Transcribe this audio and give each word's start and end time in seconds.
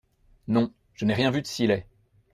Non, 0.47 0.73
je 0.95 1.05
n’ai 1.05 1.13
rien 1.13 1.29
vu 1.29 1.43
de 1.43 1.45
si 1.45 1.67
laid! 1.67 1.85